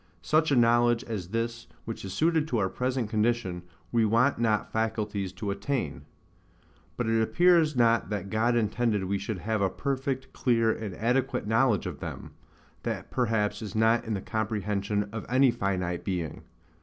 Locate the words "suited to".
2.11-2.57